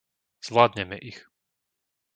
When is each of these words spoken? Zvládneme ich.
Zvládneme 0.47 0.97
ich. 0.97 1.19